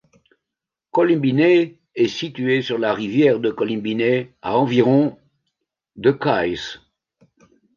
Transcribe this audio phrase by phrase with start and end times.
[0.89, 5.15] Kolimbiné est située sur la rivière de Kolimbiné, à environ
[5.95, 6.79] de Kayes.